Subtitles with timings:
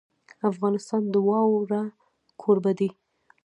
[0.49, 1.81] افغانستان د واوره
[2.41, 2.89] کوربه دی.